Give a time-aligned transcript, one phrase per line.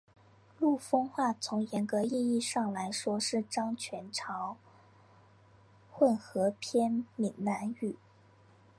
[0.57, 4.57] 陆丰话从严格意义上来说是漳泉潮
[5.91, 7.95] 混合片闽南语。